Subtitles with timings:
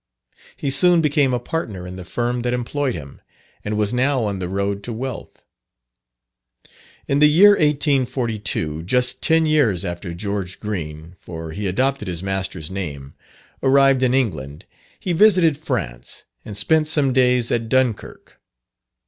[0.57, 3.21] He soon became a partner in the firm that employed him,
[3.63, 5.43] and was now on the road to wealth.
[7.07, 12.71] In the year 1842, just ten years after George Green (for he adopted his master's
[12.71, 13.13] name)
[13.61, 14.65] arrived in England,
[14.99, 18.41] he visited France, and spent some days at Dunkirk.